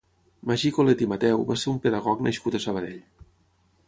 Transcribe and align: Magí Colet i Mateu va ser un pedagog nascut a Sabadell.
Magí 0.51 0.69
Colet 0.77 1.03
i 1.05 1.07
Mateu 1.11 1.43
va 1.51 1.57
ser 1.63 1.69
un 1.73 1.77
pedagog 1.83 2.23
nascut 2.29 2.57
a 2.57 2.63
Sabadell. 2.65 2.99